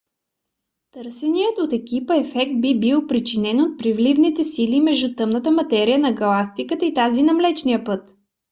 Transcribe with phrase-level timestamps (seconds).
[0.91, 6.85] търсеният от екипа ефект би бил причинен от приливните сили между тъмната материя на галактиката
[6.85, 8.15] и тази на млечния път